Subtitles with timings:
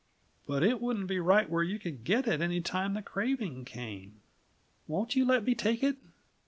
[0.47, 4.21] "But it wouldn't be right where you could get it any time the craving came.
[4.87, 5.97] Won't you let me take it?"